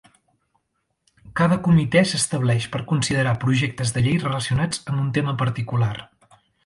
[1.41, 5.93] Cada comitè s'estableix per considerar projectes de llei relacionats amb un tema particular.